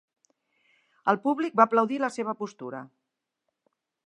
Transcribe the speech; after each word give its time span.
El 1.13 1.21
públic 1.27 1.59
va 1.61 1.67
aplaudir 1.69 2.01
la 2.05 2.13
seva 2.19 2.35
postura. 2.41 2.81